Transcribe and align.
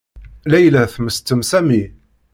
Layla 0.49 0.83
temmesten 0.93 1.41
Sami. 1.49 1.83